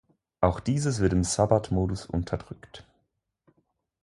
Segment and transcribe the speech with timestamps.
[0.39, 2.87] Auch dieses wird im Sabbatmodus unterdrückt.